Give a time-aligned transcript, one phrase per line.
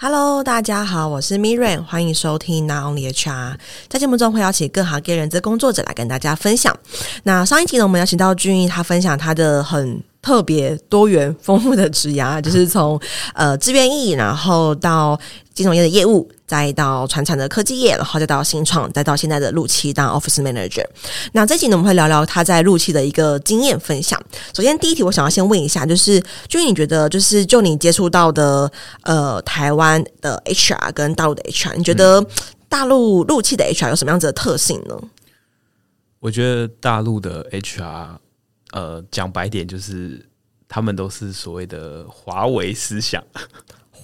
[0.00, 3.56] Hello，大家好，我是 Miriam，欢迎收听 Not Only HR。
[3.88, 6.76] 在节目中会邀请各行各业人资工作者来跟大家分享。
[7.24, 13.00] 那上一集呢，我们邀请到俊逸，他分享他的很特别多元丰富的职涯，就是从
[13.34, 15.18] 呃志愿意，然后到
[15.54, 20.84] 金融业的业务，再到传产的科技业，然后再到新创，再到现在的陆期当 Office Manager。
[21.32, 24.20] 那这集呢，我们会聊聊他在陆期的一个经验分享。
[24.54, 28.70] 首先，第一题我想要先问一下，就是俊毅，你觉得就是就你接触到的
[29.02, 32.24] 呃台湾的 HR 跟大陆的 HR，你觉得
[32.68, 35.00] 大陆陆期的 HR 有什么样子的特性呢？
[36.20, 38.16] 我觉得大陆的 HR。
[38.72, 40.28] 呃，讲白点就是，
[40.66, 43.22] 他们都是所谓的华为思想。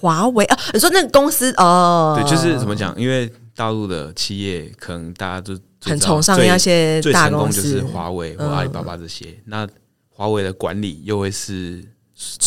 [0.00, 2.98] 华为啊，你说那个公司哦，对，就是怎么讲？
[2.98, 9.26] 因为大陆的企业可能大家都很崇尚那些最成功就是华为或阿里巴巴这些。
[9.26, 9.68] 嗯、那
[10.08, 11.84] 华为的管理又会是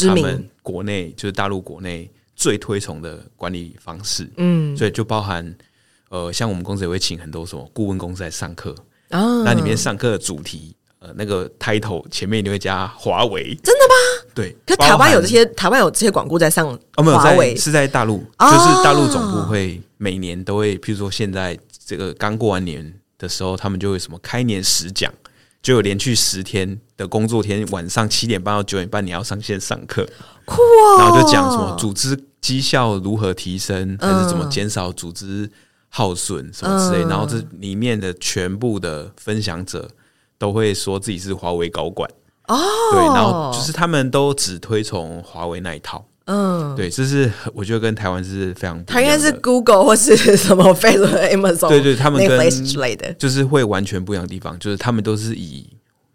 [0.02, 4.28] 他们国内就是大陆国内最推崇的管理方式。
[4.38, 5.56] 嗯，所以就包含
[6.10, 8.76] 呃，像我们公司也会请很多什么顾问公司来上课
[9.10, 10.76] 啊，哦、那里面上课的主题。
[11.00, 14.23] 呃，那个 title 前面你会加华为，真的吗？
[14.34, 16.68] 对，可台湾有这些，台湾有这些广告在上。
[16.96, 25.12] 哦，没有，在是在大陆，哦、就是大陆总部会每年都会，譬如说现在这个刚过完年的时候，他们就会什么开年十讲，
[25.62, 30.06] 就有连续十天的工作天，晚上七点半到九点半你要上线上课，
[30.46, 35.50] 酷哦，然后就讲什么组织绩效如何提升，还是怎么减少组织
[35.90, 39.90] 耗损什么之类，嗯、然后这里面的全部的分享者。
[40.40, 42.10] 都会说自己是华为高管
[42.48, 42.58] 哦，
[42.92, 55.70] 对，然后就是他们都只推崇华为那一套，嗯，对，这是我觉得跟台湾是非常不一样的，他应该是 Google 或是什么 Facebook、Amazon，对对，他们跟之类的，就是会完全不一样的地方，就是他们都是以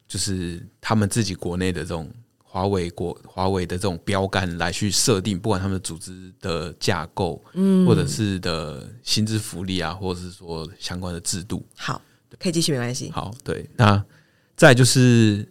[0.07, 2.11] 就是他们自己国内的这种
[2.45, 6.13] 华为国华为的这种标杆来去设定，不管他们的组织
[6.43, 12.03] 的架构，嗯，或者是的薪资福利啊，或者是说相关的制度，好，
[12.39, 14.05] 可以继续没关系，好，对，那。
[14.57, 15.47] 再就是，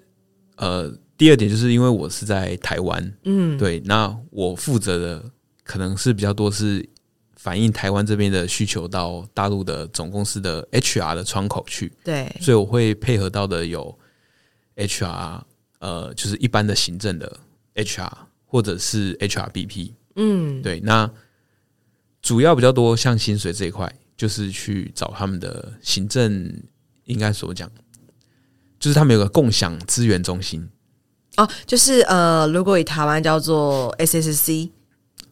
[0.57, 5.31] 呃，第二点就是因为我是在台湾，嗯，对，那我负责的
[5.63, 6.87] 可能是比较多是
[7.35, 13.97] 反映台湾这边的需求到大陆的总公司的 HR 的窗口去，对，所以我会配合到的有
[14.75, 15.41] HR，
[15.79, 17.39] 呃，就是一般的行政的
[17.75, 18.11] HR
[18.45, 21.09] 或者是 HRBP，嗯，对，那
[22.21, 26.51] 主要比较多像薪水这一块，就是去找他们的行政，
[27.05, 27.71] 应该所讲。
[28.79, 30.67] 就是他们有个共享资源中心。
[31.37, 34.71] 哦，就是呃，如果以台湾叫做 SSC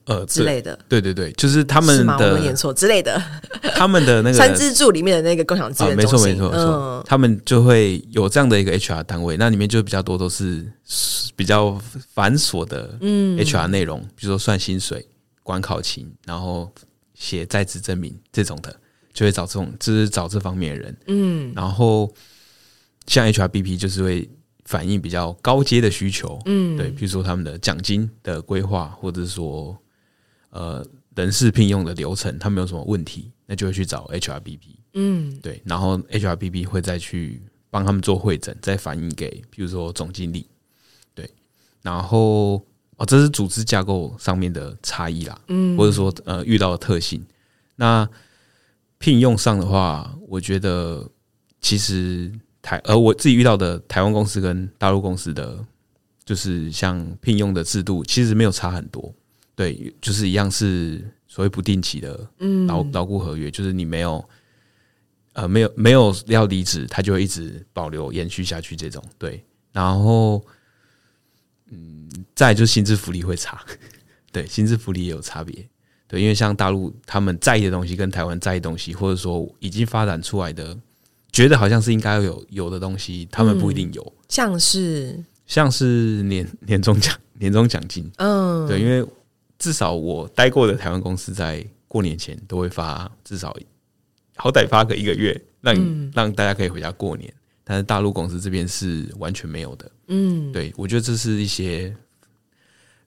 [0.06, 3.20] 呃之类的，对对对，就是他们的我念错之类的，
[3.74, 6.52] 他们的那个 三支柱里面的那个共享资源中心，没错没错。
[6.52, 10.72] 没错，他们就会有这样的一个 HR 单位，那里面就比较多都是
[11.36, 11.76] 比较
[12.14, 13.36] 繁琐的嗯。
[13.40, 15.08] HR 内容，比如说算薪水、
[15.42, 16.72] 管考勤，然后
[17.16, 18.76] 写在职证明这种的，
[19.12, 22.14] 就会找这种就是找这方面的人，嗯，然后。
[23.08, 24.28] 像 HRBP 就是会
[24.66, 29.78] 反映比较高阶的需求，嗯，对，比如说他们的奖金的规划，或者是说
[30.50, 30.84] 呃
[31.16, 34.60] 人事聘用的流程，他们有什么问题，那就会去找 HRBP，
[34.96, 40.48] 嗯，对，然后 HRBP 会再去帮他们做会诊，再反映给比如说总经理，
[41.14, 41.30] 对，
[41.84, 42.56] 然后
[42.98, 47.24] 哦，这是组织架构上面的差异啦，嗯，或者说呃遇到的特性，
[47.76, 48.10] 那
[48.98, 51.08] 聘用上的话，我觉得
[51.62, 52.32] 其实。
[52.66, 55.64] 台，而我自己遇到的台湾公司跟大陆公司的，
[56.26, 59.14] 就是像聘用的制度，其实没有差很多。
[59.54, 64.28] 对，就是一样是所谓不定期的嗯劳劳雇合约，就是你没有，
[65.34, 69.04] 呃，没有没有要离职，他就会一直保留延续下去这种。
[69.20, 70.44] 对，然后，
[71.70, 73.64] 嗯，再就是薪资福利会差，
[74.34, 75.70] 对，薪资福利也有差别。
[76.08, 80.76] 对，因为像大陆他们在意的东西跟台湾在意的东西，或者说已经发展出来的。
[81.36, 85.22] 觉得好像是应该要有有的东西，他们不一定有，嗯、像是？
[85.46, 89.06] 像是年 年终奖年终奖金，嗯，对，因为
[89.60, 93.54] 至少我待过的台湾公司在过年前都会发，至少
[94.38, 97.32] 好歹发个一个月，让、嗯、让大家可以回家过年。
[97.66, 101.94] 但是大陆公司这边是完全没有的，嗯，对，我觉得这是一些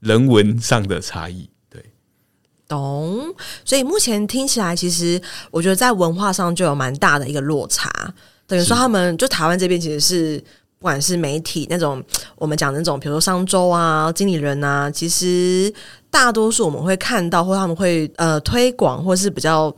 [0.00, 1.49] 人文上的差异。
[2.69, 3.35] 懂，
[3.65, 5.20] 所以目前听起来，其实
[5.50, 7.91] 我觉得在文化上就有蛮大的一个落差。
[8.47, 10.38] 等于说，他们就台湾这边其实是
[10.79, 12.03] 不管是媒体那种，
[12.37, 15.73] 我们讲的那种，比如说商周啊、经理人啊，其实
[16.11, 19.75] 大多数我们会看到，或他们会呃推广，或是比较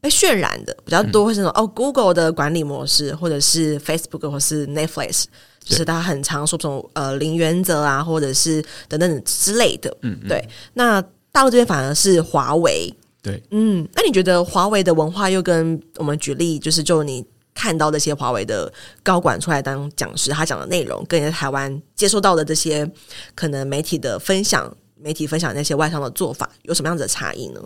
[0.00, 5.24] 被渲染的比较多，会是那种哦，Google 的管理模式，或者是 Facebook 或是 Netflix，
[5.64, 9.96] 就是他很常说这种呃零原则啊，或者是等等之类的。
[10.02, 11.02] 嗯，对，那。
[11.32, 12.92] 大陆这边反而是华为。
[13.20, 17.22] 对，嗯，那你觉得华为的文化又跟我们举例，就是就你
[17.52, 18.72] 看到那些华为的
[19.02, 22.88] 高管出来当讲师，他讲的内容，跟你在台湾接收到的这些
[23.34, 27.60] 可能媒体的分享，媒体分享那些外商的做法，有什么样子的差异呢？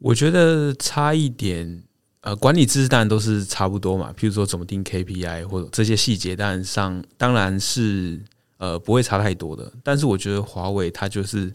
[0.00, 1.84] 我觉得差一点，
[2.22, 4.12] 呃，管理知识当然都是差不多嘛。
[4.18, 8.20] 譬如说怎么定 KPI 或者这些细节，当然上当然是
[8.58, 9.72] 呃不会差太多的。
[9.84, 11.50] 但是我觉得华为它就是。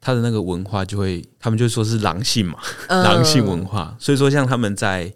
[0.00, 2.58] 他的那个文化就会，他们就说是狼性嘛，
[2.88, 3.96] 狼性文化。
[3.98, 5.12] 所以说，像他们在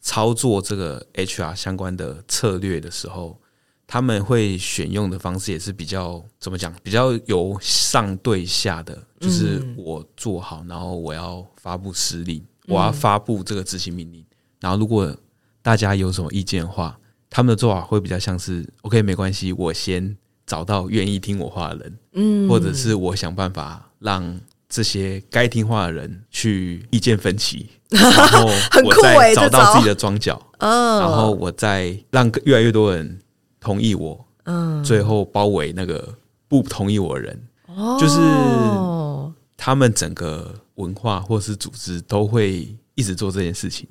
[0.00, 3.40] 操作这个 HR 相关的策略的时候，
[3.86, 6.72] 他们会选用的方式也是比较怎么讲？
[6.82, 14.24] 比较由上对下的，就是我做好，然后我要发布指令，我要发布这个执行命令。
[14.60, 15.16] 然后如果
[15.62, 16.98] 大家有什么意见的话，
[17.30, 20.16] 他们的做法会比较像是 OK，没关系，我先
[20.46, 23.85] 找到愿意听我话的人，嗯，或者是我想办法。
[23.98, 28.46] 让这些该听话的人去意见分歧， 然后
[28.84, 33.18] 我再找到自己的庄脚，然后我再让越来越多人
[33.60, 36.12] 同意我，嗯，最后包围那个
[36.48, 37.48] 不同意我的人，
[37.98, 38.18] 就是
[39.56, 43.88] 他们整个文化或是组织都会一直做这件事情，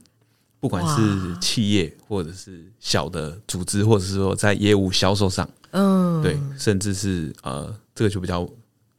[0.60, 8.46] 不管是企业或者是小的组织，或者是说在业务销售上，嗯，对，甚至是呃，这个就比较。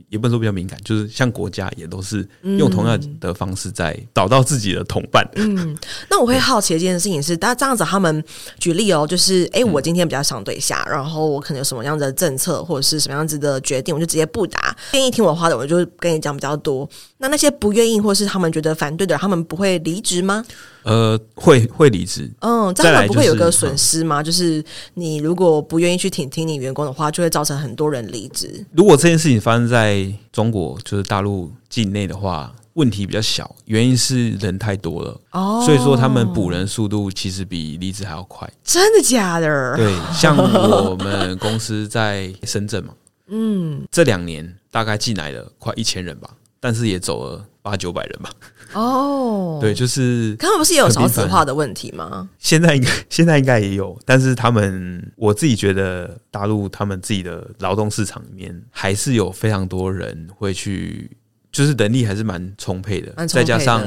[0.09, 5.27] 也不能说比较敏感，就是像国家也都是用同样的方式在找到自己的同伴。
[5.35, 5.77] 嗯，
[6.09, 8.23] 那我会好奇的一件事情是，大家这样子，他们
[8.59, 14.77] 举例哦，就是哎、欸，我今天比较想对下，然后我可能有什么样子的政策或者是什么样子的决定，我就直接不答。
[14.93, 16.89] 愿意听我话的，我就跟你讲比较多。
[17.19, 20.45] 那那些不愿意或是他们觉得反对的，他们不会离职吗？
[20.87, 22.31] 呃，会会离职。
[22.39, 24.23] 嗯，这样不会有个损失吗？
[24.23, 28.65] 就是你如果不愿意去听听你员工的话，就会造成很多人离职。
[28.71, 35.21] 如果这件事情发生在中国，就是大陆境内的话，问题比较小，原因是人太多了。
[35.33, 38.49] 哦，所以说他们补人速度其实比离职还要快。
[38.63, 39.77] 真的假的？
[39.77, 42.95] 对，像我们公司在深圳嘛，
[43.27, 46.31] 嗯，这两年大概进来了快一千人吧。
[46.61, 48.31] 但是也走了八九百人吧。
[48.73, 52.29] 哦， 对，就是他们不是也有少子化的问题吗？
[52.39, 61.11] 现在应该 现在应该也有，但是他们我自己觉得大陆他们自己的劳动市场里面还是有非常多人会去，
[61.53, 63.27] 就是能力还是蛮充沛的。
[63.27, 63.83] 再加上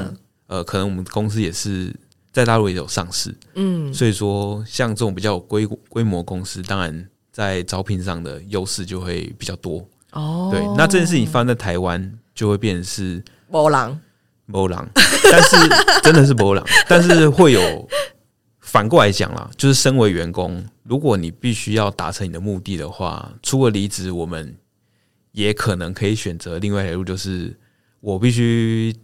[0.48, 1.94] 呃，可能我们公司也是
[2.32, 9.86] 在大陆也有上市，嗯，所以说像这种比较有规规模公司，当然在招聘上的优势就会比较多。
[10.14, 12.18] 哦，对，那这件事情发生在台湾。
[12.40, 13.22] 就会变成是
[13.52, 14.00] 波浪，
[14.50, 14.88] 波浪，
[15.30, 15.58] 但是
[16.02, 17.86] 真的是波浪， 但是会有
[18.62, 24.56] 反过来讲啦，就是身为员工，如果你必须要达成你的目的的话，除了离职，我们
[25.34, 27.54] 也可能可以选择另外一条路，就是
[28.00, 28.96] 我必须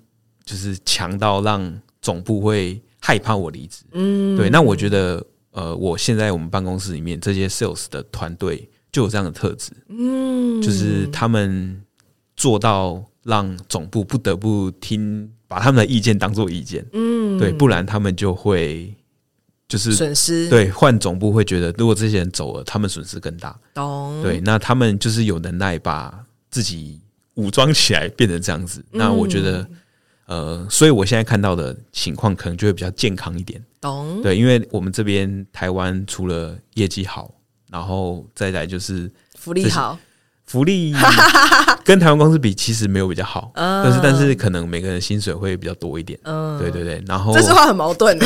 [0.45, 3.83] 就是强到让总部会害怕我离职。
[3.91, 5.21] 嗯，对，那我觉得
[5.51, 11.83] 呃，我现在我们办公室里面这些 sales 的团队就有这样的特质，嗯，就是他们
[12.37, 13.03] 做到。
[13.25, 18.93] 让总部不得不听，把他们的意见当做意见，嗯，对，不然他们就会
[19.67, 24.21] 就是损失，对，换总部会觉得，如果这些人走了，他们损失更大，懂？
[24.21, 27.01] 对，那他们就是有能耐把自己
[27.33, 28.85] 武装起来，变成这样子。
[28.91, 29.67] 那我觉得，
[30.27, 34.21] 呃，所以我现在看到的情况可能就会比较健康一点，懂？
[34.21, 37.33] 对，因为我们这边台湾除了业绩好，
[37.71, 39.97] 然后再来就是福利好。
[40.47, 40.93] 福利
[41.83, 46.17] 跟台湾公司比，其实没有比较好，但是但是可能每个人薪水会比较多一点。
[46.23, 47.03] 嗯，对对对。
[47.07, 48.25] 然后这句话很矛盾的，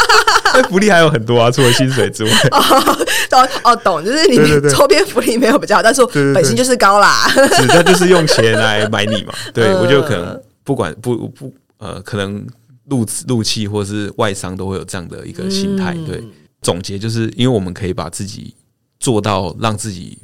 [0.68, 2.30] 福利还有很多啊，除了薪水之外。
[2.52, 4.36] 哦哦，懂，就是你
[4.70, 7.28] 周边福利没有比较好，但是本薪就是高啦。
[7.28, 9.32] 是，他就是用钱来买你嘛。
[9.54, 12.46] 对，我觉得可能不管不不呃，可能
[12.88, 15.94] 入入企或是外商都会有这样的一个心态。
[16.06, 16.22] 对，
[16.62, 18.54] 总结就是因为我们可以把自己
[18.98, 20.18] 做到让自己。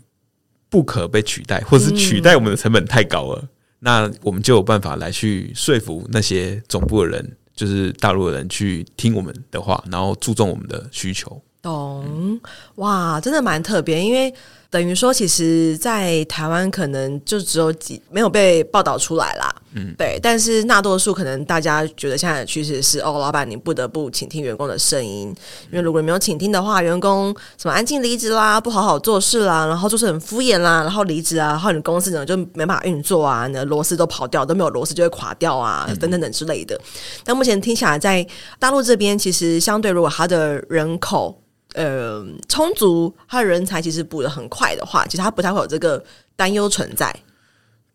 [0.69, 3.49] 不可被取代，或是取代我们的成本太高了，嗯、
[3.81, 11.41] 那我们就有办法来去说服那些总部的人，就是大陆的人去听我们的话，然后注重我们的需求。
[11.63, 12.41] 懂、嗯、
[12.77, 14.33] 哇，真的蛮特别，因为。
[14.77, 19.51] 等于说，其实，在台湾可能就只有几没有被报道出来啦。
[19.73, 20.21] 嗯，对。
[20.23, 25.35] 但是，大多数可能大家觉得现在的趋势是，哦，老板你不得不倾听员工的声音，
[25.71, 36.79] 因为如果你没有倾听的话，员工什么安静离职啦，不好好做事啦，然后做事很敷衍啦，然后离职啊，然后你公司呢就没办法运作啊，你的螺丝都跑掉，都没有螺丝就会垮掉啊，等等等之类的。
[37.25, 38.27] 但目前听起来，在
[38.59, 41.41] 大陆这边，其实相对如果他的人口。
[41.77, 46.03] 呃，充足，他的人才其实补的很快的话，其实他不太会有这个
[46.35, 47.15] 担忧存在。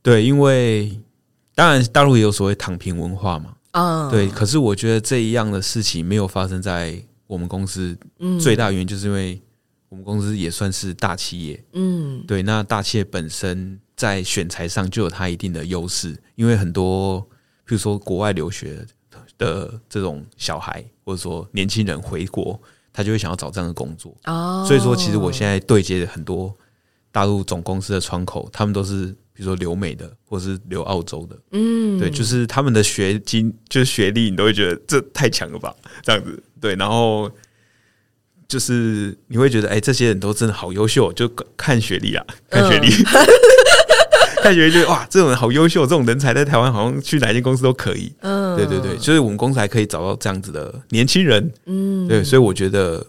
[0.03, 0.99] 对，因为
[1.55, 4.27] 当然大陆也有所谓躺平文化嘛，啊、嗯，对。
[4.29, 9.41] 可是我觉得这一样的事情没有发生在我们公司，嗯，最大原因就是因为
[9.89, 12.43] 我们公司也算是大企业，嗯，对。
[12.43, 17.19] 那大企业本身在选材上就有它一定的优势，因为很多，
[17.65, 18.85] 比如说国外留学
[19.37, 22.59] 的这种小孩，或者说年轻人回国，
[22.93, 24.15] 他就会想要找这样的工作。
[24.25, 26.55] 哦，所以说，其实我现在对接的很多
[27.11, 31.37] 大陆总公司的窗口，他们都是比如说留美的，或者是留澳洲的。
[31.51, 35.73] 嗯，对，就是他们的学经，就是学历，你都会觉得这太强了吧？
[36.03, 37.29] 这样子，对，然后
[38.47, 42.87] 就是你会觉得，哎、欸，这些人都真的好优秀，就看学历啊，看学历。
[42.87, 43.21] 嗯
[44.41, 48.11] 感觉就哇，这种人好优秀，这种人才在台湾好像去哪间公司都可以。
[48.21, 51.51] 嗯，对对对，所以我们公司还可以找到这样子的年轻人。
[51.65, 53.05] 嗯，对，所以我觉得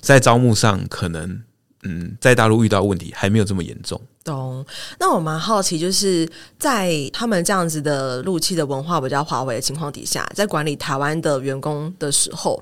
[0.00, 1.42] 在招募上，可能
[1.82, 4.00] 嗯，在大陆遇到问题还没有这么严重。
[4.24, 4.64] 懂。
[4.98, 6.28] 那我蛮好奇，就是
[6.58, 12.60] 在他们这样子的陆气的文化比较华为的情况底下，在管理台湾的员工的时候，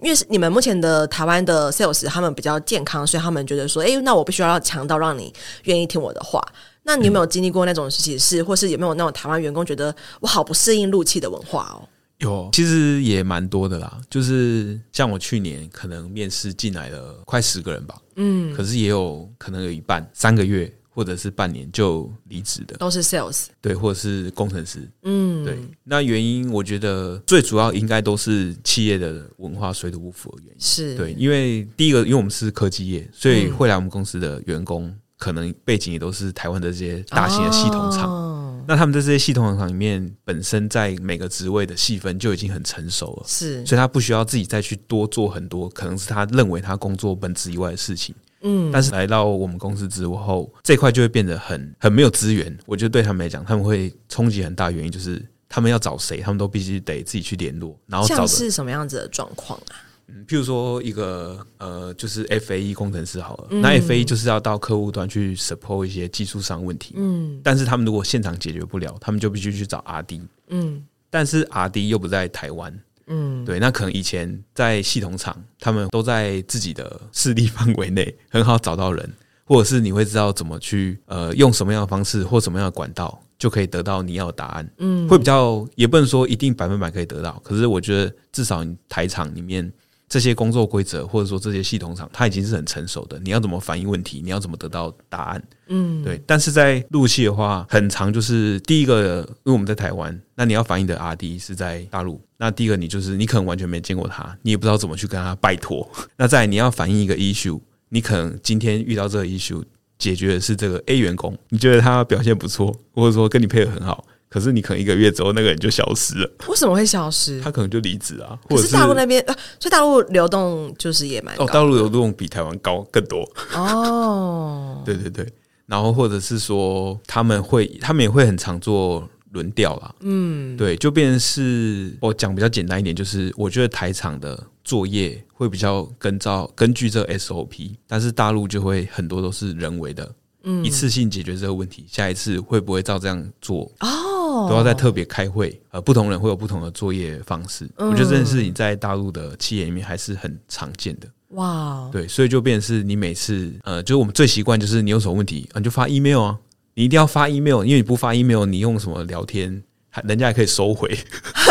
[0.00, 5.32] 因为是你们目前的台湾的 sales 他们比较健康，所以他们觉得说，哎，那我必须要强到让你
[5.64, 6.42] 愿意听我的话。
[6.88, 8.18] 那你有没有经历过那种事情？
[8.18, 11.86] 是，或是有没有那种台湾员工觉得我好不适应陆气的文化哦？
[12.20, 14.00] 有，其实也蛮多的啦。
[14.08, 25.58] 就是像我去年可能面试进来了快十个人吧，嗯，可是也有可能有一半三个月或者是半年就离职的，都是 sales，对，或者是工程师，嗯，对。
[25.84, 34.92] 那原因我觉得最主要应该都是企业的文化水土不服的原因，是对，因为第一个，因为我们是科技业，所以会来我们公司的员工。
[35.18, 59.74] 可能背景也都是台湾的这些大型的系统厂，哦，那他们在这些系统厂里面，本身在每个职位的细分就已经很成熟了，是，所以他不需要自己再去多做很多，可能是他认为他工作本职以外的事情，嗯，但是来到我们公司之后，这块就会变得很很没有资源，我觉得对他们来讲，他们会冲击很大，原因就是他们要找谁，他们都必须得自己去联络，然后找的是什么样子的状况啊？
[60.08, 79.12] 嗯，譬如说一个呃，就是 FAE 工程师好了，嗯、那 FAE 就是要到客户端去 support 一些技术上问题，嗯，但是他们如果现场解决不了，他们就必须去找 RD，嗯，但是 RD 又不在台湾，嗯，对，那可能以前在系统厂，他们都在自己的势力范围内， 很好找到人，
[79.44, 89.70] 或者是你会知道怎么去呃，用什么样的方式或什么样的管道，就可以得到你要的答案，嗯，会比较也不能说一定百分百可以得到，可是我觉得至少你台厂里面。
[90.08, 93.18] 这些工作规则，或者说这些系统上，它已经是很成熟的。
[93.20, 94.22] 你要怎么反映问题？
[94.24, 95.42] 你要怎么得到答案？
[95.66, 96.18] 嗯，对。
[96.26, 102.20] 但是在陆系的话，很常就是第一个，因为我们在台湾，那你要反映的 RD 是在大陆。
[102.38, 105.86] 那第一个，你就是你可能完全没见过他，你也不知道怎么去跟他拜托。
[106.16, 107.60] 那再来你要反映一个 issue，
[107.90, 109.62] 你可能今天遇到这个 issue，
[109.98, 114.04] 解决的是这个 A 员工，你觉得他表现不错，或者说跟你配合很好。
[114.38, 116.30] 可是你可能一个月之后，那个人就消失了。
[116.48, 117.40] 为什么会消失？
[117.40, 118.38] 他可能就离职啊。
[118.48, 121.34] 或者是大陆那边，呃，所以大陆流动就是也蛮。
[121.38, 123.28] 哦，大陆流动比台湾高更多。
[123.54, 125.26] 哦， 对对对。
[125.66, 129.94] 然后或者是说，他们会，他们也会很常做轮调啦。
[130.00, 140.10] 嗯，对，就变成是我讲比较简单一点，就是我觉得台场的作业会比较跟照根据这 SOP，但是大陆就会很多都是人为的，
[140.50, 143.70] 嗯，一次性解决这个问题，下一次会不会照这样做？
[143.80, 144.46] 哦。
[144.48, 147.68] 都要再特别开会，呃，不同人会有不同的作业方式。
[147.76, 151.08] 嗯、我觉得这件事情在大陆的企业里面还是很常见的。
[151.30, 156.38] 哇，对，所以就变成是你每次，呃，就是我们最习惯就是你有什么问题，你就发 email 啊，
[156.74, 160.96] 你一定要发 email，因为你不发 email，你用什么聊天，还人家还可以收回，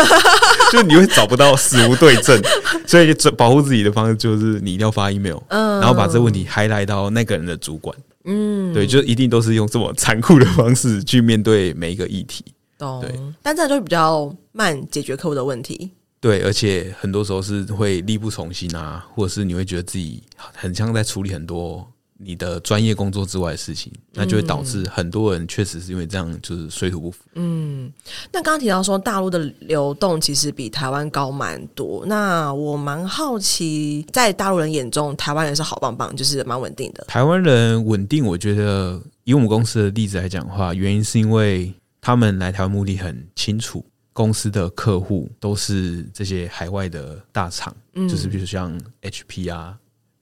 [0.72, 2.40] 就你会找不到死无对证，
[2.86, 7.94] 所以就保护自己的方式就是你一定要发 email，嗯，然后把这个问题 highlight 到那个人的主管，
[8.30, 12.44] 嗯，对，就一定都是用这么残酷的方式去面对每一个议题。
[12.76, 15.90] 懂，对，但这就比较慢解决客户的问题。
[16.20, 21.84] 对，而且很多时候是会力不从心啊，或者是你会觉得自己很像在处理很多
[22.18, 27.24] 你的专业工作之外的事情，那就会导致很多人确实是因为这样就是水土不服。
[27.34, 27.90] 嗯，
[28.32, 37.04] 那刚刚提到说大陆的流动其实比台湾高蛮多，那我蛮好奇，在大陆人眼中，台湾人是好棒棒，就是蛮稳定的。
[37.08, 41.72] 台湾人稳定，我觉得以我们公司的例子来讲的话，原因是因为。
[42.00, 49.76] 他们来台湾目的很清楚，公司的客户都是这些海外的大厂，嗯、就是比如像 HP 啊、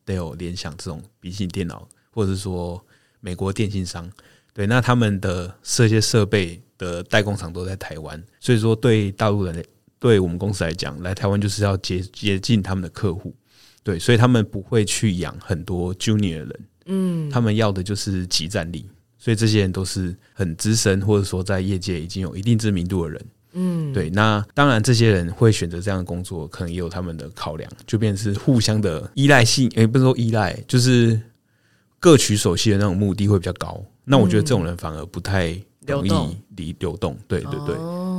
[0.07, 2.83] Dell、联想这种笔记电脑，或者是说
[3.21, 4.11] 美国电信商，
[4.55, 9.65] 对，那他们的这些设备的代工厂都在台湾，所以说对大陆人，
[9.99, 13.35] 对我们公司来讲，来台湾就是要接接近他们的客户，
[13.83, 18.89] 对，所以他们不会去养很多 Junior 人，嗯，他们要的就是集战力。
[19.19, 23.27] 所以这些人都是很资深，或者说在业界已经有一定知名度的人。
[23.59, 24.11] 嗯，对。
[24.11, 31.19] 那当然，这些人会选择这样的工作，可能也有他们的考量，就变成是互相的依赖性，也不是说依赖，就是
[31.99, 33.83] 各取所需的那种目的会比较高。
[34.05, 37.17] 那我觉得这种人反而不太容易离流动。
[37.27, 37.75] 对对对。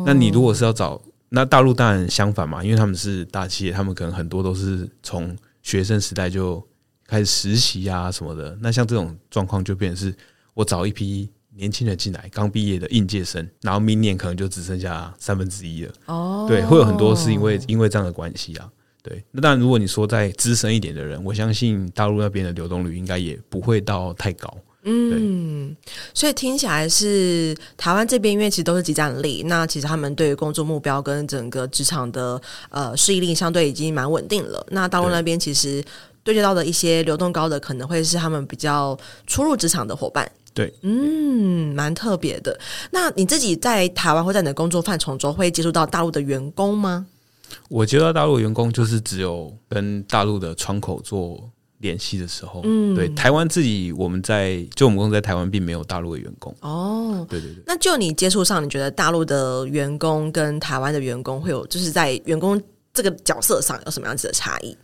[0.06, 6.66] 那你如果是要找，那大陆当然相反嘛，因为他们是大企业，他们可能很多都是从学生时代就
[7.06, 8.58] 开始实习啊什么的。
[8.60, 10.16] 那像这种状况，就变成是
[10.54, 15.94] 我找一批年轻人进来，刚毕业的应届生，然后明年可能就只剩下三分之一了。
[16.06, 18.70] 哦，对，会有很多是因为因为这样的关系啊。
[19.04, 24.58] 对，那当然，如果你说再资深一点的人，我相信大陆那边的流动率应该也不会到太高。
[24.84, 25.76] 嗯，
[26.14, 34.66] 所以听起来是台湾这边，因为其实都是集战力，那其实他们对于工作目标跟整个职场的呃适应力相对已经蛮稳定了。
[34.72, 35.84] 那大陆那边其实
[36.24, 40.30] 对接到的一些流动高的，可能会是他们比较初入职场的伙伴。
[40.58, 42.60] 对，嗯，蛮特别的。
[42.92, 47.06] 那你自己在台湾或在你的工作范畴中，会接触到大陆的员工吗？
[47.70, 51.50] 我接触到大陆员工，就是只有跟大陆的窗口做。
[51.80, 57.62] 联系的时候，嗯，对，台湾自己，我们在就我们公司在台湾并没有大陆的员工哦，对对对。
[57.68, 62.60] 那就你接触上，你觉得大陆的员工跟台湾的员工会有，就是在员工
[62.96, 64.76] 这个角色上有什么样子的差异？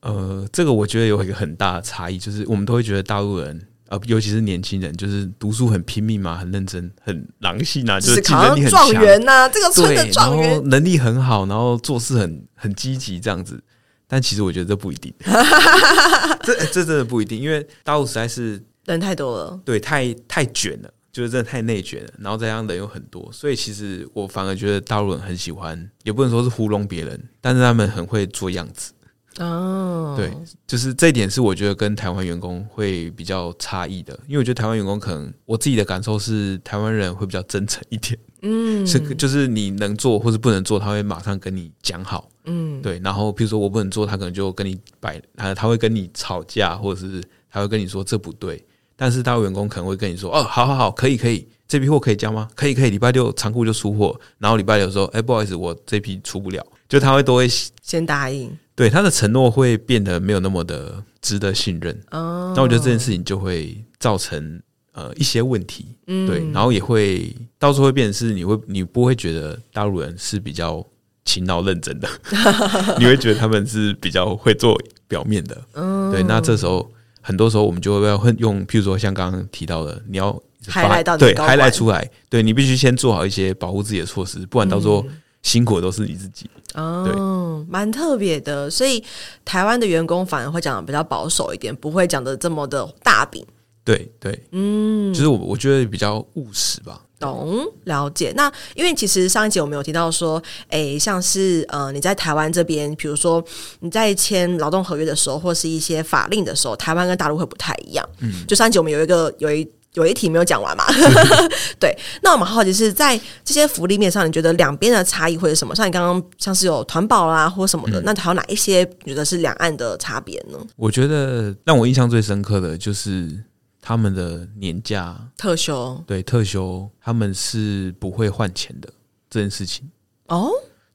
[0.00, 13.62] 呃，这个我觉得有一个很大的差异，就是我们都会觉得大陆人，呃，尤其是年轻人，就是读书很拼命嘛，很认真，很狼性啊，就是竞争力很强，状元呐，这个村的状元，然后能力很好，然后做事很很积极，这样子。
[14.06, 15.12] 但其实我觉得这不一定，
[16.42, 28.92] 这这真的不一定，因为大陆实在是人太多了，对，太太卷了，就是真的太内卷了，然后这样的人又很多，所以其实我反而觉得大陆人很喜欢，也不能说是糊弄别人，但是他们很会做样子
[29.38, 30.32] 哦，对，
[30.66, 38.18] 就是这一点是我觉得跟台湾员工会比较差异的，因为我觉得台湾员工可能我自己的感受是台湾人会比较真诚一点。
[38.42, 42.28] 嗯，是就是你能做或是不能做，他会马上跟你讲好。
[42.44, 43.00] 嗯，对。
[43.04, 48.64] 然后，譬如说我不能做，他可能就跟你摆，他他会跟你吵架，或者是他会跟你说这不对。
[48.96, 52.48] 但是大陆员工可能会跟你说：“哦，好好好，可以可以，这批货可以交吗？
[52.56, 54.18] 可以可以，礼拜六仓库就出货。
[54.38, 57.46] 然后礼拜六说，哎，不好意思，我这批出不了。”就他会都会
[57.82, 58.56] 先答应。
[58.78, 61.92] 对，他的承诺会变得没有那么的值得信任。
[62.12, 64.62] 哦，那我觉得这件事情就会造成。
[64.92, 70.84] 呃，一些问题，嗯，对，然后也会到时候会变成是，你会你不会觉得大陆人是比较
[71.24, 72.08] 勤劳认真的，
[72.98, 76.24] 你会觉得他们是比较会做表面的，嗯，对。
[76.24, 80.36] 那这时候很多时候我们就会要用，譬如说像刚刚提到的，你要
[80.66, 85.06] 还来到对还来出来，对你必须先做好一些保护自己的措施，不然到时候
[85.42, 86.48] 辛苦的都是你自己。
[86.74, 88.68] 哦，对，蛮特别的。
[88.70, 89.02] 所以
[89.44, 93.44] 台湾的员工反而会讲的比较保守一点，不会讲的这么的大饼。
[93.84, 97.00] 对对，嗯，就是我我觉得比较务实吧。
[97.18, 98.32] 懂，了解。
[98.36, 103.42] 那因为其实上一集我们有提到说，诶，像是呃你在台湾这边，比如说
[103.80, 108.08] 你在签劳动合约的时候，或是一些法令的时候，台湾跟大陆会不太一样。
[108.20, 109.68] 嗯，就上一集我们有一个有一
[109.98, 110.84] 有一题没有讲完嘛。
[111.78, 115.74] 对，那我们好奇是在这些福利面上，你觉得两边的差异会是什么？
[115.74, 120.58] 像你刚刚像是有团保啦或什么的，嗯、那还有哪一些觉得是两岸的差别呢？
[120.76, 123.44] 我觉得让我印象最深刻的就是。
[123.80, 128.88] 他们的年假特休，对特休，他们是不会换钱的
[129.30, 129.88] 这件事情
[130.26, 130.50] 哦。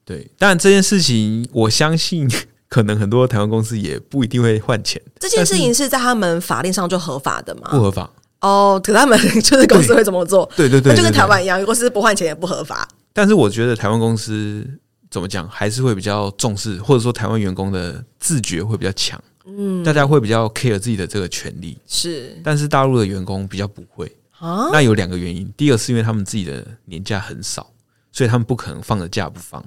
[0.06, 2.30] 对，但这件事情我相信，
[2.70, 5.02] 可能很多台湾公司也不一定会换钱。
[5.20, 7.70] 这件事情是在他们法令上就合法的吗？
[7.72, 8.08] 不合法
[8.44, 8.80] 哦。
[8.84, 12.88] 可他们 就是公司会怎么做，对对对，对，就跟台湾一样，如果是不换钱也不合法。
[13.12, 14.64] 但是我觉得台湾公司
[15.10, 19.20] 怎么讲，还是会比较重视，或者说台湾员工的自觉会比较强。
[19.46, 24.70] 嗯，大家会比较 care 自己的这个权利，是，但是大陆的员工比较不会啊。
[24.72, 27.70] 那有两个原因，第一个是因为他们自己的年假很少，
[28.14, 29.62] 所以他们不可能放着假不放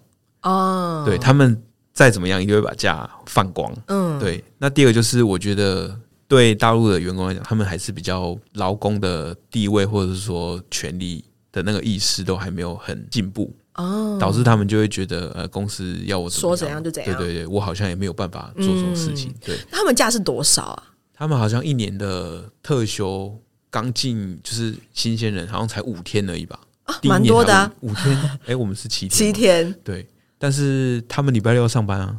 [0.44, 1.04] 哦。
[1.04, 1.62] 对，他们
[1.92, 3.70] 再怎么样，一定会把假放光。
[3.88, 4.42] 嗯，对。
[4.56, 5.94] 那第二个就是，我觉得
[6.28, 13.54] 对大陆的员工来讲，他们还是比较劳工的地位或者是说权利的那个意识都还没有很进步。
[13.74, 17.14] 哦，导致他们就会觉得，呃，公司要我怎么说怎样就怎样。
[17.18, 19.34] 对对对，我好像也没有办法做什么事情。
[19.44, 20.82] 对，他们假是多少啊？
[21.12, 26.58] 他们好像一年的特休，刚进就是新鲜人，好像才五天而已吧？
[26.84, 28.38] 啊，蛮多的啊，五天。
[28.46, 29.74] 哎，我们是七天，七天。
[29.84, 30.08] 对，
[30.38, 32.18] 但是他们礼拜六要上班啊。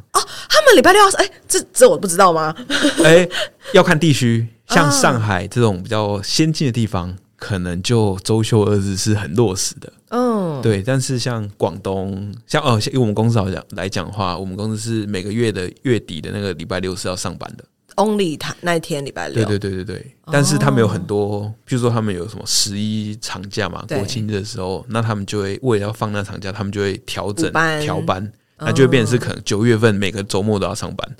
[0.68, 2.54] 哦，他们礼拜六要，哎，这这我不知道吗？
[3.04, 3.26] 哎，
[3.72, 7.16] 要看地区，像上海这种比较先进的地方。
[7.40, 10.82] 可能就周休二日是很落实的，嗯，对。
[10.82, 17.64] 但是像广东，像哦，像以我们公司好像来讲的话，我们公司是每个月的月底的那个礼拜六是要上班的。
[17.94, 20.16] only 他那一天礼拜六，对对对对对。
[20.32, 27.48] 但是他们有很多，譬如说他们有什么十一长假嘛，国庆日的时候，那他们就会为了要放那长假，他们就会调整
[27.80, 31.16] 调班，那就会变成是可能九月份每个周末都要上班。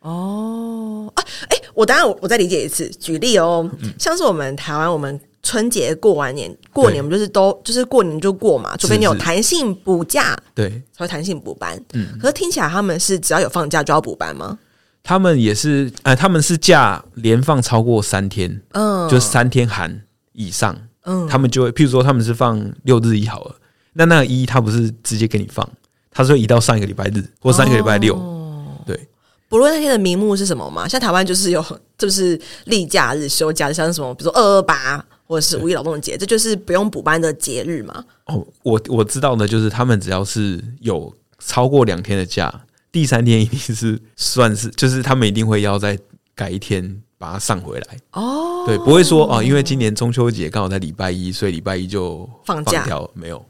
[0.00, 3.68] 哦啊，哎，我当然我我再理解一次，举例哦，
[3.98, 5.20] 像是我们台湾我们。
[5.44, 11.76] 春节过完年，过年我们就是都就是过年就过嘛，除非你有弹性补假，对，才会弹性补班。
[11.94, 14.56] 嗯，可是听起来他们是只要有放假就要补班吗？
[15.02, 20.00] 他们也是，呃，他们是假连放超过三天，嗯，就三天含
[20.32, 23.56] 以上，嗯，他们就会，譬如说他们是放六日一好了，
[23.94, 25.68] 那那个一他不是直接给你放，
[26.12, 29.08] 他说移到上一个礼拜日或上一个礼拜六，哦、对。
[29.48, 31.64] 不论那天的名目是什么嘛，像台湾就是有
[31.98, 35.04] 就是例假日休假，像什么比如说二二八。
[35.24, 38.04] 或者是五一劳动节，这就是不用补班的节日嘛？
[38.26, 42.52] 哦，我我知道的，就是他们只要是有超过两天的假，
[42.90, 45.98] 第三天一定是算是，就是他们一定会要再
[46.34, 47.96] 改一天把它上回来。
[48.12, 53.42] 哦，对，不会说哦，因为今年中秋节刚好在礼拜一，所以礼拜一就放假没有。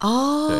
[0.00, 0.56] 哦，对，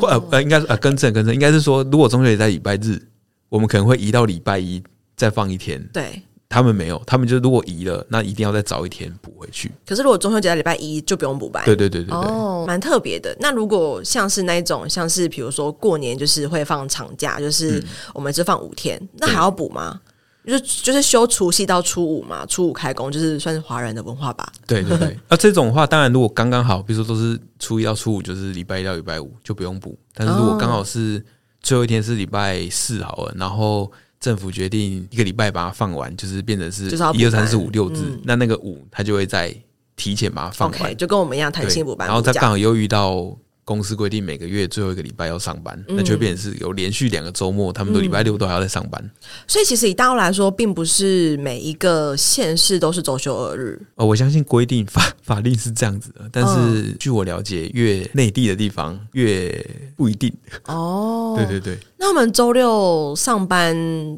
[0.00, 3.00] 或呃呃，应该是呃，更正更正，应该是说，如果中秋节在礼拜日，
[3.48, 4.82] 我们可能会移到礼拜一
[5.16, 5.82] 再放一天。
[5.92, 6.22] 对。
[6.50, 9.70] 他们没有，他们就如果移了，那一定要再早一天补回去。
[9.86, 11.62] 可是如果中秋节在礼拜一，就不用补班。
[11.66, 13.36] 对对对对对，哦，蛮特别的。
[13.38, 17.84] 那如果像是那一种，像是比如说过年，就是会放长假，就是
[18.14, 20.00] 我们只放五天，嗯、那还要补吗？
[20.48, 24.52] 就是就是休除夕到初五嘛，初五开工，就是算是华人的文化吧。
[24.66, 29.98] 对对对，那、啊、这种的话，当然如果刚刚好，比如说都是初一到初五，就是礼拜一到礼拜五就不用补。
[30.14, 31.24] 但是如果刚好是
[31.62, 33.90] 最后一天是礼拜四好了，然后。
[34.20, 39.54] 政府决定一个礼拜把它放完，就是变成是一二三四五六日，嗯、那那个五它就会在
[39.94, 43.32] 提前把它放完，okay, 就跟我们一样弹性补班，然后它刚好又遇到。
[43.68, 48.98] 公司规定每个月最后一个礼拜要上班，嗯、那就会变成是有连续两个周末，他们都礼拜六都还要在上班。
[49.04, 49.10] 嗯、
[49.46, 53.78] 所以其实以大陆来说，并不是每一个县市都是周休二日。
[53.96, 59.62] 呃，我相信规定法法令是这样子的，但是据我了解，越内地的地方越
[59.94, 60.32] 不一定。
[60.64, 61.78] 哦，对 对对。
[61.98, 63.76] 那我们周六上班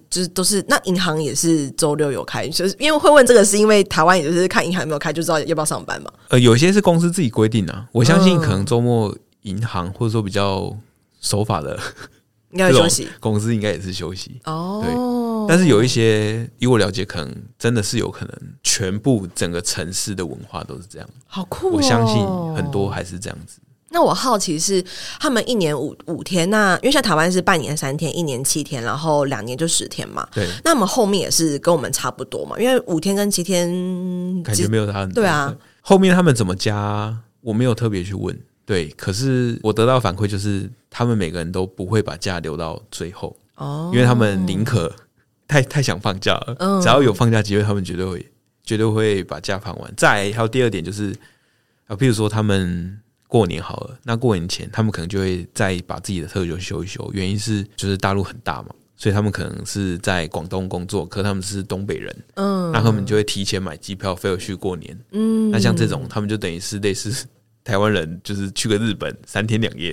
[0.08, 6.10] 就是都是那银行也是周六有开，就是因为会问这个，是因为台湾也就是看银行有没有开就知道要不要上班嘛。
[6.28, 9.16] 呃，有些是公司自己规定啊，我相信可能周末。
[9.44, 10.70] 银行或者说比较
[11.18, 11.74] 守法的，
[12.50, 13.08] 应该休息。
[13.20, 14.82] 公司应该也是休息哦。
[14.84, 21.08] 对，但是有一些，以我了解，可能真的是有可能，全部整个城市的文化都是这样。
[21.26, 21.70] 好酷哦！
[21.76, 22.16] 我相信
[22.54, 23.60] 很多还是这样子。
[23.90, 24.82] 那我好奇是，
[25.18, 30.26] 他们一年五五天，那因为像台湾是半年三天，一年七天，然后两年就十天嘛。
[30.32, 30.48] 对。
[30.64, 32.58] 那我们后面也是跟我们差不多嘛？
[32.58, 33.68] 因为五天跟七天
[34.42, 35.14] 感觉没有差很多。
[35.14, 35.54] 对啊。
[35.80, 37.16] 后面他们怎么加？
[37.40, 38.38] 我没有特别去问。
[38.66, 44.94] 对，可是我得到反馈就是，他们每个人都不会把假留到最后哦，因为他们宁可
[45.48, 48.30] 太太想放假了，只要有放假机会，他们绝对会
[48.62, 49.92] 绝对会把假放完。
[49.96, 51.12] 再来还有第二点就是
[51.88, 53.00] 啊，譬如说他们
[53.30, 67.26] 过年好了，那过年前他们可能就会再把自己的特休休一休，原因是就是大陆很大嘛，所以他们可能是在广东工作，可他们是东北人，嗯，那他们就会提前买机票飞回去过年，嗯，那像这种他们就等于是类似。
[67.62, 69.92] 台湾人就是去个日本三天两夜，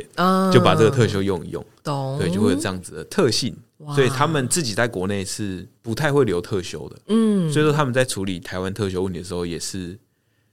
[0.53, 3.55] 就把这个特休用一用，懂、对，就会有这样子的特性。
[3.93, 6.97] 所以他们自己在国内是不太会留特休的。
[7.07, 9.99] 嗯，所以说他们在处理台湾特休问题的时候，也是，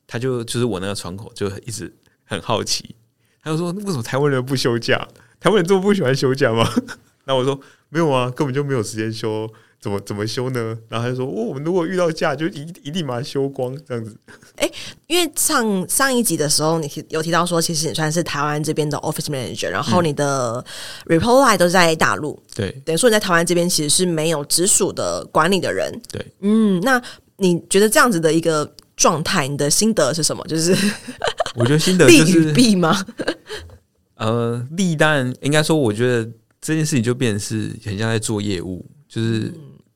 [0.08, 1.90] 他就就是我那个窗口就一直
[2.24, 2.94] 很好奇，
[3.42, 5.06] 他就说为什么台湾人不休假？
[5.40, 6.68] 台湾人这么不喜欢休假吗？
[7.26, 7.58] 那我说
[7.88, 9.48] 没有啊，根本就没有时间休。
[9.80, 10.78] 怎么怎么休呢？
[10.88, 14.16] 然后他就说：“哦，我们如果遇到假，就一一定把它休光，这样子。
[14.56, 14.70] ”哎，
[15.06, 20.64] 因为上上一集的时候，你提有提到说，其实你算是台湾这边的 office manager，然后你的
[21.04, 26.98] report line 都在大陆，对，等于说你在台湾这边其实是没有直属的管理的人，对，嗯，那
[27.36, 28.64] 你觉得这样子的一个
[28.96, 30.44] 状态，你的心得是什么？
[30.46, 30.76] 就是
[31.56, 33.04] 我觉得心得就是弊吗？
[34.16, 36.30] 呃，利，但应该说，我觉得
[36.60, 39.52] 这件事情就变成是很像在做业务，就是。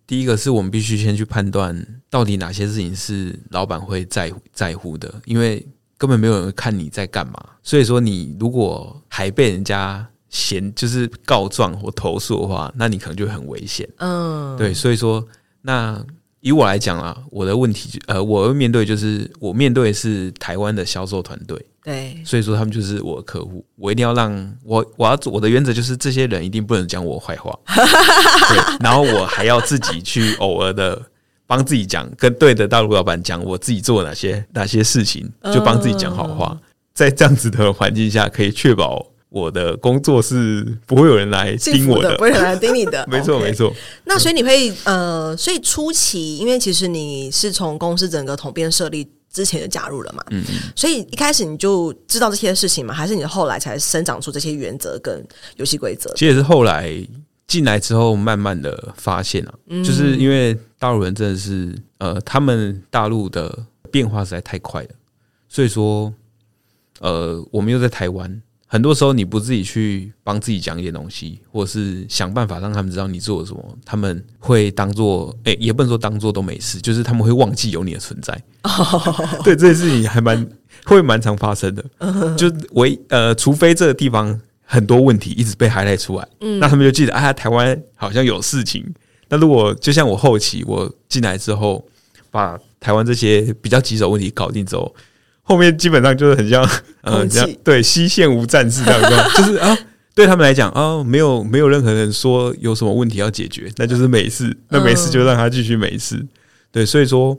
[0.08, 5.62] 第一个是我们必须先去判断，到底哪些事情是老板会在乎在乎的，因为
[5.98, 7.34] 根本没有人看你在干嘛。
[7.62, 13.86] 所以说，你如果还被人家嫌，就是告状或投诉的话，那你可能就很危险。
[13.98, 14.72] 嗯，对。
[14.72, 15.22] 所以说，
[15.60, 16.02] 那
[16.48, 21.62] 以我来讲啊，我的问题，呃，我要面对就是我面对是台湾的销售团队。
[21.84, 24.30] 对，所以说他们就是我的客户，我一定要让
[24.62, 31.00] 我我要我的原则就是这些人一定不能讲我坏话， 对，然后我还要自己去偶尔的
[31.46, 36.58] 帮自己讲，跟对的大陆老板讲我自己做哪些哪些事情，就帮自己讲好话，
[36.92, 43.04] 在这样子的环境下，可以确保我的工作是不会有人来盯我的，不会有人来盯你的。
[43.10, 43.70] 没错没错。
[44.04, 50.54] 那所以你会呃，所以初期，因为其实你是从公司整个统编设立之前就加入了嘛，嗯嗯。
[50.74, 52.94] 所以一开始你就知道这些事情嘛？
[52.94, 55.22] 还是你后来才生长出这些原则跟
[55.56, 56.10] 游戏规则？
[56.14, 56.90] 其实也是后来
[57.46, 64.88] 进来之后，慢慢的发现啊，嗯、就是因为大陆人真的是呃，他们大陆的变化实在太快了，
[65.50, 66.10] 所以说
[67.00, 68.40] 呃，我们又在台湾。
[68.70, 78.38] 很多时候，你不自己去帮自己讲一点东西，或者是想办法让他们知道你做了什么，他们会当做哎、欸，也不能说当做都没事，就是他们会忘记有你的存在。
[78.62, 79.16] Oh.
[79.42, 80.46] 对，这件事情还蛮
[80.84, 81.82] 会蛮常发生的。
[82.36, 88.84] 就唯呃，除非这个地方很多问题一直被 highlight 出来，嗯，那他们就记得啊，台湾好像有事情。
[89.30, 91.82] 那如果就像我后期我进来之后，
[92.30, 94.94] 把台湾这些比较棘手问题搞定之后。
[95.48, 96.62] 后面基本上就是很像，
[97.00, 99.76] 呃，这样对西线无战事这样，就是啊，
[100.14, 106.24] 对他们来讲啊，没有没有任何人说有什么问题要解决，那就是没事，那没事就让他继续没事。
[106.70, 107.36] 对，所以说，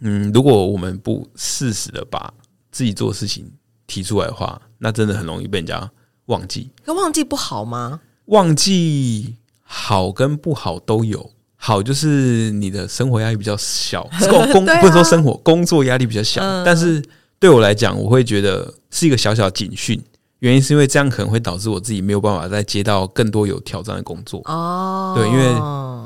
[0.00, 2.32] 嗯，如果我们不适时的把
[2.72, 3.44] 自己做的事情
[3.86, 5.90] 提出来的话，那真的很容易被人家
[6.26, 6.70] 忘记。
[6.86, 8.00] 那忘记不好吗？
[8.26, 11.30] 忘记好跟不好都有。
[11.62, 17.02] 好，就是你的生活压力比较小， 工工不能说生活工作压力比较小，但是
[17.38, 20.02] 对我来讲，我会觉得是一个小小的警讯。
[20.38, 24.40] 原因是因为这样可能会导致我自己没有办法再接到更多有挑战的工作。
[24.46, 25.44] 哦，对，因为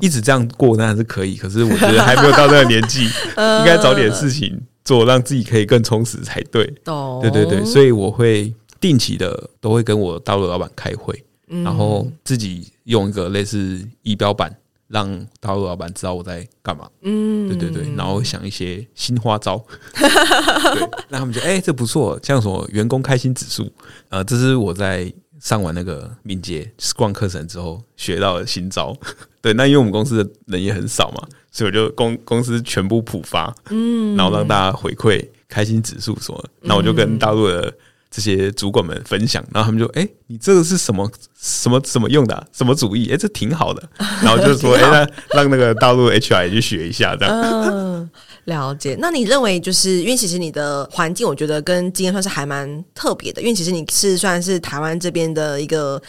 [0.01, 3.05] 一直这样过当然是可以，可是我觉得还没有到那个年纪，
[3.39, 6.65] 应该找点事情做，让自己可以更充实才对。
[7.23, 14.53] 对对对，所以我会定期的都会跟我大陆老板开会，然后自己用一个类似仪表板。
[14.95, 19.59] 让大陆老板知道我在干嘛，嗯，对对对，然后想一些新花招，
[19.93, 20.09] 对，
[21.09, 23.69] 让他们觉得哎，这不错，像什么员工开心指数，
[24.09, 28.97] 呃，这是我在上完那个敏捷 Scrum 课程之后学到的新招，
[29.43, 37.75] 对，那因为我们公司的人也很少嘛，所以我就公公司全部普发，嗯，然后让大家回馈开心指数什么，那我就跟大陆的。
[38.15, 42.47] 这些主管们分享，然后他们就哎、欸，你这个是什么什么什么用的、啊？
[42.53, 43.09] 什么主意？
[43.09, 43.83] 哎、欸，这挺好的。
[44.23, 47.35] 然后就说，哎欸，那、欸、让那个大陆 HR 也去学一下，这样。
[47.41, 48.09] 嗯，
[48.45, 48.97] 了解。
[49.01, 56.01] 那你认为，就是因为其实你的环境，我觉得跟今天算是还蛮特别的，因为其实你是算是台湾这边的一个。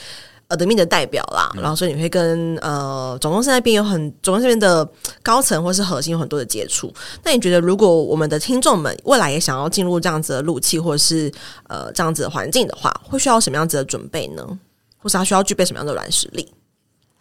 [0.48, 4.88] 呃，的命的代表啦，然后所以你会跟呃总公司那边有很总公司那边的
[5.24, 6.94] 高层或是核心有很多的接触。
[7.24, 11.32] 那你觉得，如果我们的听众们未来也想要进入这样子的路气，或者是
[11.68, 14.60] 呃这样子的环境的话，会需要什么样子的准备呢？
[14.98, 16.48] 或是他需要具备什么样的软实力？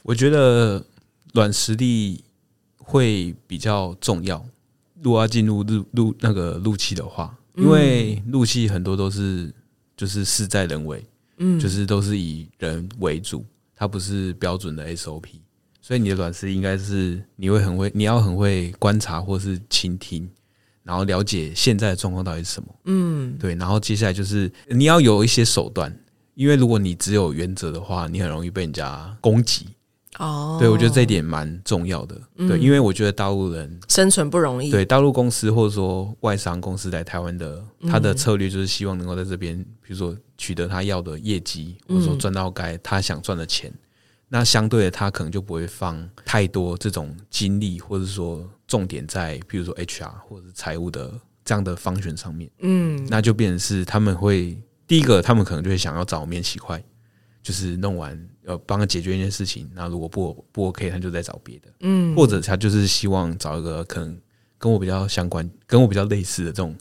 [0.02, 0.84] 我觉得
[1.32, 2.22] 软实力
[2.76, 4.44] 会比较重要。
[5.02, 9.50] 如果要进入入入那个路气的话，因为路气很多都是
[9.96, 11.02] 就是事在人为。
[11.38, 13.44] 嗯，就是都是以人为主，
[13.74, 15.24] 它不是标准的 SOP，
[15.80, 20.28] 所以你的软实力应该是你会很会，你要很会观察或是倾听，
[20.82, 22.68] 然后了解现在的状况到底是什么。
[22.84, 25.94] 嗯，对，然后接下来就是你要有一些手段，
[26.34, 29.66] 因为如果你只有原则的话，你很容易被人家攻击。
[30.20, 32.16] 哦，对，我觉得这一点蛮重要的。
[32.36, 34.70] 嗯、对，因为我觉得大陆人生存不容易。
[34.70, 43.70] 对，大陆公司或者说外商公司来台湾的，他的策略就是希望能够在这边，比如说取得他要的业绩，或者说赚到该他想赚的钱。
[43.70, 43.78] 嗯、
[44.28, 51.12] 那相对的，他可能就不会放太多这种精力，或者说重点在，比如说 HR 或者是财务的
[51.44, 52.50] 这样的方选上面。
[52.60, 56.82] 嗯，那就变成是他们会第一个，他们可能就会想要找面洗筷，
[57.42, 58.28] 就是弄完。
[58.46, 64.20] 要帮他解决一件事情，那如果不不 OK，他就再找别的，嗯，或者他就是希望找一个可能
[64.58, 66.76] 跟我比较相关、跟我比较类似的这种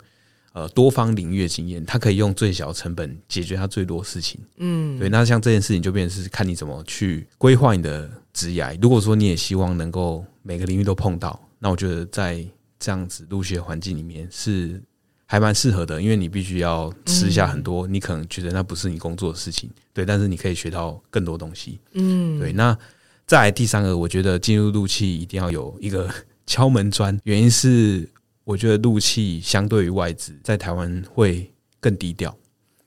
[0.53, 5.09] 呃多方领域的经验，他可以用最小成本解决他最多事情，嗯，对。
[5.09, 8.77] 那像这件事情就变成是看你怎么去规划你的职涯。
[8.81, 12.43] 如果说你也希望能够每个领域都碰到，那我觉得在
[12.79, 14.81] 这样子入学环境里面是。
[15.25, 22.53] 还蛮适合的，因为你必须要吃下很多，你可能觉得那不是你工作的事情，对，但是你可以学到更多东西，嗯，对。
[22.53, 22.77] 那
[23.25, 26.07] 再来第三个，我觉得进入路气一定要有一个
[26.45, 28.07] 敲门砖，原因是
[28.43, 32.36] 我觉得陆气相对于外资在台湾会更低调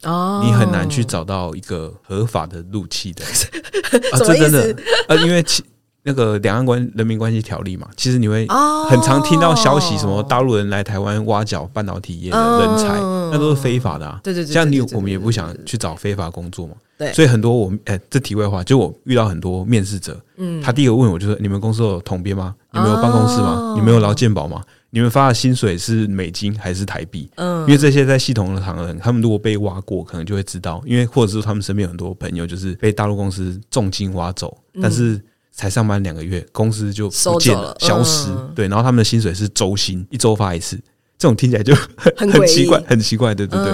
[0.03, 3.25] 哦，你很难去找到一个合法的路气的
[4.12, 4.77] 啊，这真的
[5.09, 5.64] 啊，因为其。
[6.09, 8.47] 那个两岸关人民关系条例嘛，其实你会
[8.88, 12.95] 很常听到消息，什么大陆人来台湾挖角半导体业的人才，
[13.33, 14.21] 那都是非法的啊。
[14.23, 16.75] 对对对，像你我们也不想去找非法工作嘛。
[16.97, 22.55] 对，所以很多我们哎，这题外话，就我遇到很多面试者，嗯，他第一个问我就是：你们公司有统编吗？
[22.73, 23.75] 你们有办公室吗？
[23.75, 24.62] 你们有劳健保吗？
[24.97, 27.29] 你们发的薪水是美金还是台币？
[27.35, 30.83] 嗯，因为这些在系统的行人，他们如果被挖过，可能就会知道。
[30.87, 35.21] 因为或者是他们身边有很多朋友，就是被大陆公司重金挖走，但是
[35.53, 38.31] 才上班两个月，公司就不见了，了消失。
[38.55, 40.79] 对，然后他们的薪水是周薪，一周发一次。
[41.19, 43.71] 这种听起来就很 很奇怪，很奇怪，对对对。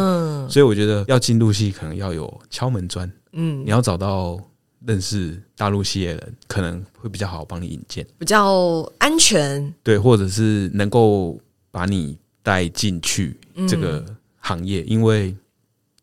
[0.49, 3.09] 所以我觉得要进入戏，可能要有敲门砖。
[3.35, 4.41] 嗯，你要找到。
[4.87, 9.73] 认识大陆系的人可能会比较好帮你引荐，比较安全。
[9.83, 11.39] 对，或者是能够
[11.71, 13.37] 把你带进去
[13.69, 14.05] 这个
[14.39, 15.35] 行业，嗯、因为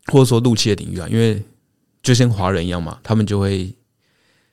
[0.07, 1.43] 或者说陆企的领域啊，因为
[2.01, 3.69] 就像华人一样嘛，他们就会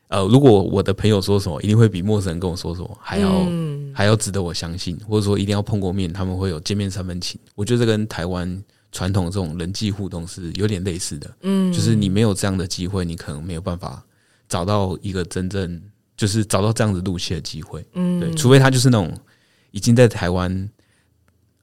[0.09, 7.41] 呃，如果我的朋友说什么，一定会比陌生人跟我说什么还要、嗯、还要值得我相信，或者说一定要碰过面，他们会有见面三分情。
[7.55, 14.03] 我觉得这跟台湾传统这种人际互动是有点类似的，嗯，就是你没有这样的机会，你可能没有办法。
[14.49, 15.81] 找到一个真正
[16.17, 19.13] 就是找到这样子入戏的机会，嗯，对，除非他就是那种
[19.71, 20.71] 已经在台湾，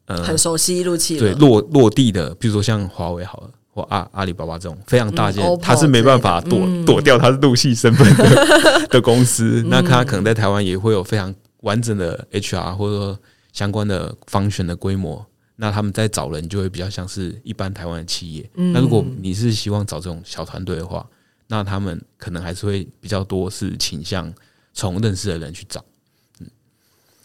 [0.06, 13.20] 呃，很熟悉入戏，对，落落地的，比如说像华为好了，或阿阿里巴巴这种非常大件，嗯、他是没办法躲、嗯、躲掉他是入戏身份的 的公司，嗯、那他可能在台湾也会有非常完整的 HR 或者说
[13.52, 18.48] 相关的 function 的规模，那他们在找人就会比较像是一般台湾的企业。
[18.56, 21.04] 嗯、那如果你是希望找这种小团队的话，
[21.54, 24.34] 那他们可能还是会比较多是倾向
[24.74, 25.86] 从认识的人去找，
[26.40, 26.48] 嗯，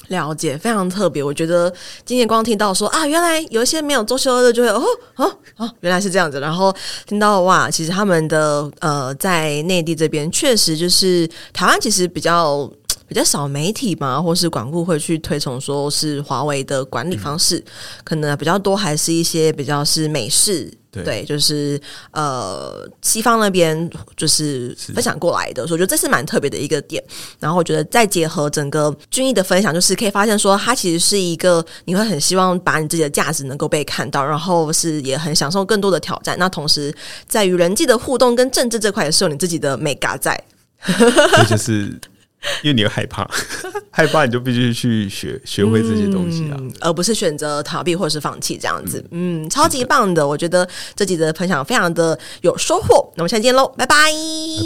[0.08, 1.22] 了解，非常特别。
[1.22, 1.72] 我觉得
[2.04, 4.84] 今天光听到说啊，原来有一些没有周休的就会哦
[5.16, 6.38] 哦哦，原来是这样子。
[6.40, 6.70] 然后
[7.06, 12.70] 听到哇，其实他们的呃，在内地这边确实就是台湾其实比较
[13.06, 17.64] 比较少媒体嘛，或是管顾会去推崇说是华为的管理方式，
[18.04, 20.70] 可能比较多还是一些比较是美式。
[20.90, 21.80] 对，对，就是
[22.12, 27.02] 呃，西方那边就是分享过来的，所以我觉得这是蛮特别的一个点。
[27.38, 36.38] 然后我觉得再结合整个军艺的分享，就是可以发现说，它其实是一个你会很希望把你自己的价值能够被看到，然后是也很享受更多的挑战。
[36.38, 36.94] 那同时
[37.26, 40.42] 在与人际的互动跟政治这块，也是有你自己的美感在。
[40.86, 41.98] 这就是。
[42.62, 43.28] 因为你会害怕，
[43.90, 49.04] 害怕你就必须去学学会这些东西啊，嗯、而不是选择逃避或者是放弃这样子。
[49.10, 53.12] 嗯，嗯，超级棒的，我觉得这集的分享非常的有收获。
[53.16, 53.96] 那我们下期见喽，拜拜，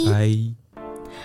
[0.05, 0.62] 拜拜。